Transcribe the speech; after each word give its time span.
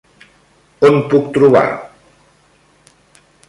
On 0.89 0.97
puc 1.11 1.29
trobar!? 1.37 1.63